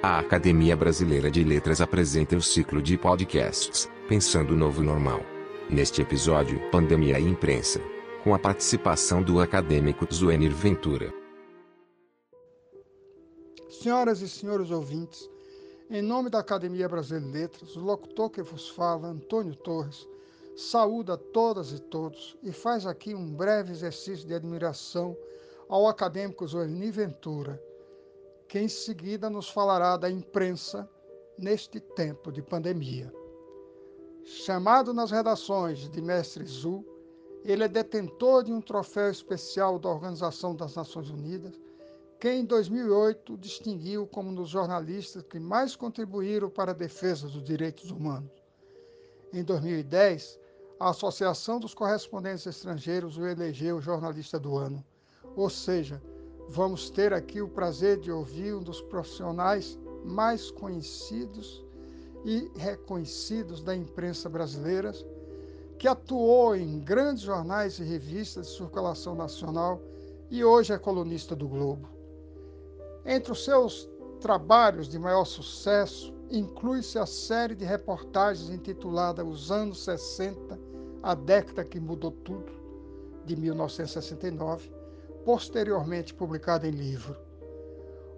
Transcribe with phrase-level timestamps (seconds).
[0.00, 5.22] A Academia Brasileira de Letras apresenta o ciclo de podcasts Pensando o Novo Normal.
[5.68, 7.80] Neste episódio, Pandemia e Imprensa,
[8.22, 11.12] com a participação do acadêmico Zuenir Ventura.
[13.68, 15.28] Senhoras e senhores ouvintes,
[15.90, 20.06] em nome da Academia Brasileira de Letras, o locutor que vos fala, Antônio Torres,
[20.56, 25.16] saúda todas e todos e faz aqui um breve exercício de admiração
[25.68, 27.60] ao acadêmico Zuenir Ventura,
[28.48, 30.88] que em seguida nos falará da imprensa
[31.38, 33.12] neste tempo de pandemia.
[34.24, 36.84] Chamado nas redações de Mestre Zu,
[37.44, 41.60] ele é detentor de um troféu especial da Organização das Nações Unidas,
[42.18, 47.44] que em 2008 distinguiu como um dos jornalistas que mais contribuíram para a defesa dos
[47.44, 48.32] direitos humanos.
[49.32, 50.40] Em 2010,
[50.80, 54.84] a Associação dos Correspondentes Estrangeiros o elegeu jornalista do ano,
[55.36, 56.02] ou seja,
[56.48, 61.64] vamos ter aqui o prazer de ouvir um dos profissionais mais conhecidos
[62.24, 64.92] e reconhecidos da imprensa brasileira,
[65.78, 69.80] que atuou em grandes jornais e revistas de circulação nacional
[70.30, 71.88] e hoje é colunista do Globo.
[73.04, 73.88] Entre os seus
[74.20, 80.58] trabalhos de maior sucesso, inclui-se a série de reportagens intitulada Os Anos 60,
[81.02, 82.52] a década que mudou tudo,
[83.24, 84.77] de 1969,
[85.28, 87.14] posteriormente publicada em livro.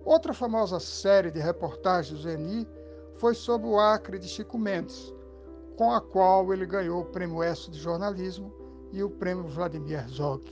[0.05, 2.69] Outra famosa série de reportagens do Zeni
[3.17, 5.13] foi sobre o Acre de Chico Mendes,
[5.77, 8.55] com a qual ele ganhou o Prêmio ESSO de Jornalismo
[8.93, 10.45] e o Prêmio Vladimir Herzog.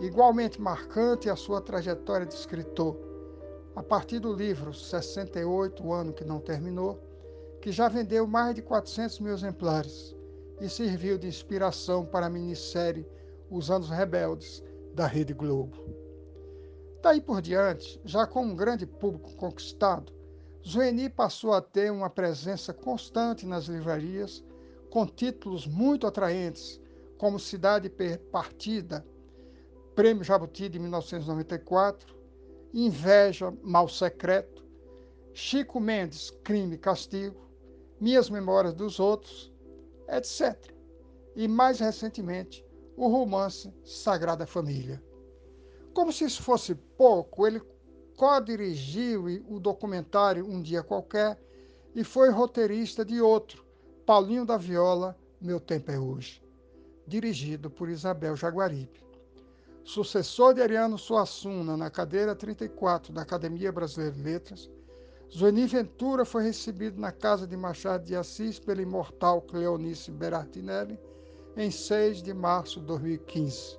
[0.00, 2.98] Igualmente marcante é a sua trajetória de escritor,
[3.76, 6.98] a partir do livro 68, o ano que não terminou,
[7.62, 10.16] que já vendeu mais de 400 mil exemplares
[10.60, 13.06] e serviu de inspiração para a minissérie
[13.48, 14.64] Os Anos Rebeldes,
[14.98, 15.78] da Rede Globo.
[17.00, 20.12] Daí por diante, já com um grande público conquistado,
[20.66, 24.44] Zueni passou a ter uma presença constante nas livrarias,
[24.90, 26.80] com títulos muito atraentes,
[27.16, 27.88] como Cidade
[28.32, 29.06] Partida,
[29.94, 32.18] Prêmio Jabuti de 1994,
[32.74, 34.66] Inveja, Mal Secreto,
[35.32, 37.48] Chico Mendes, Crime e Castigo,
[38.00, 39.52] Minhas Memórias dos Outros,
[40.08, 40.74] etc.
[41.36, 42.66] E mais recentemente,
[42.98, 45.00] o romance Sagrada Família.
[45.94, 47.62] Como se isso fosse pouco, ele
[48.16, 51.40] co-dirigiu o documentário Um Dia Qualquer
[51.94, 53.64] e foi roteirista de outro,
[54.04, 56.42] Paulinho da Viola, Meu Tempo é Hoje,
[57.06, 59.06] dirigido por Isabel Jaguaribe.
[59.84, 64.68] Sucessor de Ariano Suassuna na cadeira 34 da Academia Brasileira de Letras,
[65.32, 70.98] Zueni Ventura foi recebido na casa de Machado de Assis pela imortal Cleonice Berartinelli
[71.58, 73.76] em 6 de março de 2015.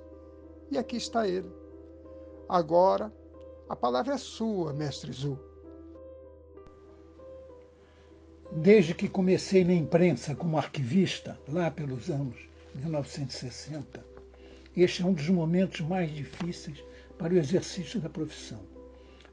[0.70, 1.50] E aqui está ele.
[2.46, 3.10] Agora,
[3.68, 5.38] a palavra é sua, mestre Zu.
[8.52, 12.36] Desde que comecei na imprensa como arquivista, lá pelos anos
[12.74, 14.04] 1960,
[14.76, 16.84] este é um dos momentos mais difíceis
[17.16, 18.60] para o exercício da profissão.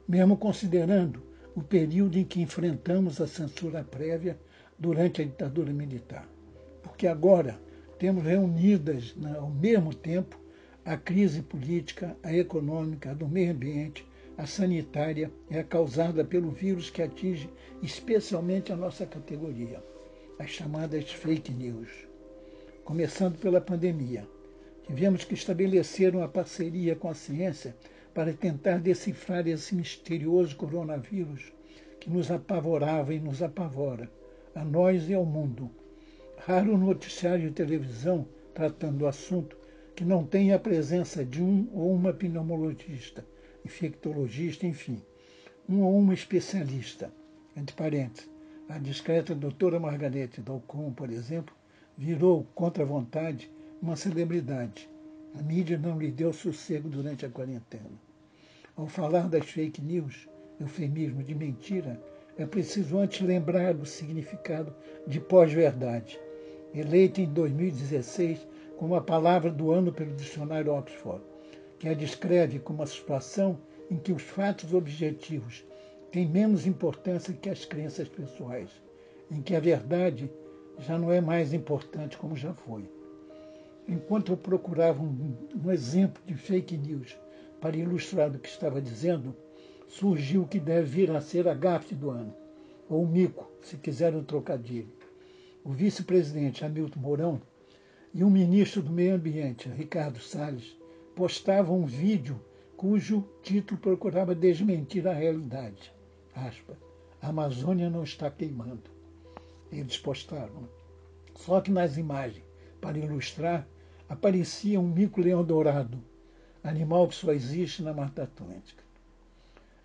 [0.08, 1.22] Mesmo considerando
[1.54, 4.38] o período em que enfrentamos a censura prévia
[4.78, 6.26] durante a ditadura militar.
[6.82, 7.60] Porque agora
[7.98, 10.38] temos reunidas né, ao mesmo tempo
[10.84, 16.90] a crise política, a econômica, a do meio ambiente, a sanitária a causada pelo vírus
[16.90, 17.50] que atinge
[17.82, 19.82] especialmente a nossa categoria,
[20.38, 21.88] as chamadas fake news.
[22.84, 24.26] Começando pela pandemia.
[24.86, 27.76] Tivemos que estabelecer uma parceria com a ciência
[28.14, 31.52] para tentar decifrar esse misterioso coronavírus
[32.00, 34.10] que nos apavorava e nos apavora,
[34.54, 35.70] a nós e ao mundo
[36.48, 39.54] Raro noticiário de televisão tratando do assunto
[39.94, 43.22] que não tenha a presença de um ou uma pneumologista,
[43.66, 45.02] infectologista, enfim,
[45.68, 47.12] um ou uma especialista.
[47.54, 48.30] Entre parênteses,
[48.66, 51.54] a discreta doutora Margarete Dalcom, por exemplo,
[51.98, 53.50] virou, contra a vontade,
[53.82, 54.88] uma celebridade.
[55.38, 58.00] A mídia não lhe deu sossego durante a quarentena.
[58.74, 60.26] Ao falar das fake news,
[60.58, 62.02] eufemismo de mentira,
[62.38, 64.74] é preciso antes lembrar do significado
[65.06, 66.18] de pós-verdade
[66.74, 71.22] eleita em 2016 como a palavra do ano pelo dicionário Oxford,
[71.78, 73.58] que a descreve como a situação
[73.90, 75.64] em que os fatos objetivos
[76.12, 78.70] têm menos importância que as crenças pessoais,
[79.30, 80.30] em que a verdade
[80.78, 82.84] já não é mais importante como já foi.
[83.88, 85.34] Enquanto eu procurava um,
[85.64, 87.16] um exemplo de fake news
[87.60, 89.34] para ilustrar o que estava dizendo,
[89.88, 92.34] surgiu o que deve vir a ser a gafe do ano,
[92.88, 94.97] ou o mico, se quiserem um trocadilho
[95.68, 97.42] o vice-presidente Hamilton Mourão
[98.14, 100.74] e o ministro do Meio Ambiente, Ricardo Salles,
[101.14, 102.40] postavam um vídeo
[102.74, 105.92] cujo título procurava desmentir a realidade.
[106.34, 106.74] Aspa.
[107.20, 108.84] A Amazônia não está queimando.
[109.70, 110.66] Eles postaram.
[111.34, 112.46] Só que nas imagens,
[112.80, 113.68] para ilustrar,
[114.08, 116.02] aparecia um mico-leão dourado,
[116.64, 118.82] animal que só existe na Mata Atlântica.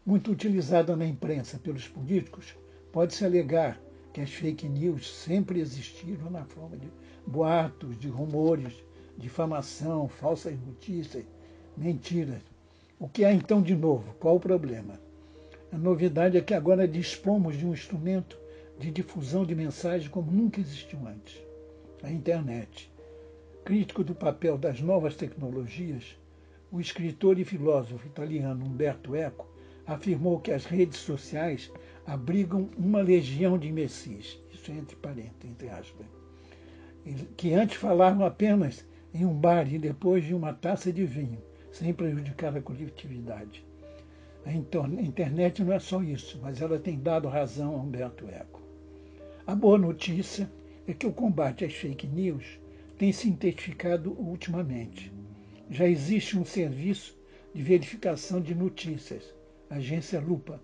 [0.06, 2.56] Muito utilizada na imprensa pelos políticos,
[2.90, 3.78] pode-se alegar
[4.14, 6.88] que as fake news sempre existiram na forma de
[7.26, 8.74] boatos, de rumores,
[9.18, 11.26] difamação, falsas notícias,
[11.76, 12.42] mentiras.
[13.00, 14.14] O que há então de novo?
[14.20, 15.00] Qual o problema?
[15.72, 18.38] A novidade é que agora dispomos de um instrumento
[18.80, 21.42] de difusão de mensagens como nunca existiu antes
[22.04, 22.92] a internet.
[23.64, 26.18] Crítico do papel das novas tecnologias,
[26.72, 29.48] o escritor e filósofo italiano Umberto Eco
[29.88, 31.72] afirmou que as redes sociais
[32.06, 36.06] abrigam uma legião de imbecis, isso é entre parênteses, entre aspas,
[37.38, 41.42] que antes falavam apenas em um bar e depois de uma taça de vinho,
[41.72, 43.66] sem prejudicar a coletividade.
[44.46, 48.62] A internet não é só isso, mas ela tem dado razão a Humberto Eco.
[49.48, 50.50] A boa notícia
[50.88, 52.60] é que o combate às fake news
[52.98, 55.12] tem se intensificado ultimamente.
[55.70, 57.18] Já existe um serviço
[57.54, 59.34] de verificação de notícias,
[59.70, 60.62] a agência Lupa,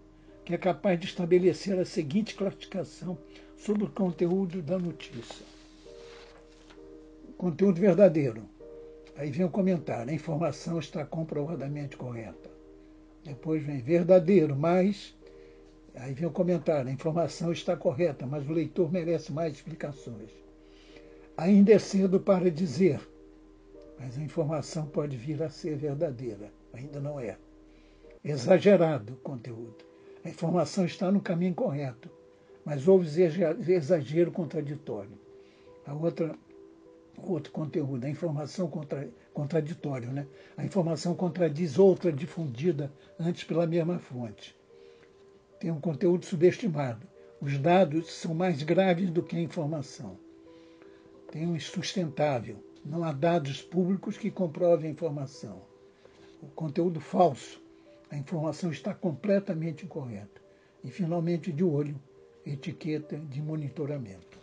[0.49, 3.15] que é capaz de estabelecer a seguinte classificação
[3.55, 5.45] sobre o conteúdo da notícia.
[7.37, 8.49] Conteúdo verdadeiro.
[9.15, 12.49] Aí vem o comentário: a informação está comprovadamente correta.
[13.23, 15.15] Depois vem verdadeiro, mas
[15.93, 20.31] Aí vem o comentário: a informação está correta, mas o leitor merece mais explicações.
[21.37, 22.99] Ainda é cedo para dizer,
[23.99, 26.51] mas a informação pode vir a ser verdadeira.
[26.73, 27.37] Ainda não é.
[28.23, 29.88] Exagerado o conteúdo.
[30.23, 32.09] A informação está no caminho correto,
[32.65, 33.07] mas houve
[33.67, 35.17] exagero contraditório.
[35.85, 36.35] A outra,
[37.17, 40.27] outro conteúdo, a informação contra, contraditória, né?
[40.57, 44.59] A informação contradiz outra difundida antes pela mesma fonte
[45.59, 47.05] tem um conteúdo subestimado.
[47.41, 50.17] Os dados são mais graves do que a informação.
[51.31, 52.63] Tem um insustentável.
[52.83, 55.61] Não há dados públicos que comprovem a informação.
[56.41, 57.61] O conteúdo falso.
[58.09, 60.41] A informação está completamente incorreta.
[60.83, 62.01] E, finalmente, de olho,
[62.45, 64.37] etiqueta de monitoramento.